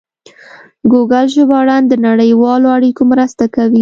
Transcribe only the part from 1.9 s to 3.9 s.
نړیوالو اړیکو مرسته کوي.